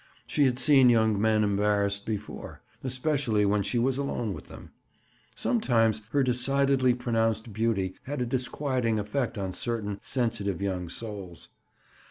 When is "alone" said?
3.99-4.33